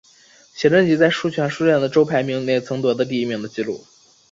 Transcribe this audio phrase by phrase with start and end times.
[0.55, 3.85] 写真集在书泉书店的周排名内曾夺得第一名的纪录。